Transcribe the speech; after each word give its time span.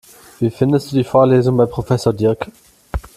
Wie 0.39 0.49
findest 0.49 0.91
du 0.91 0.95
die 0.95 1.03
Vorlesungen 1.03 1.57
bei 1.59 1.67
Professor 1.67 2.11
Diercke? 2.11 2.51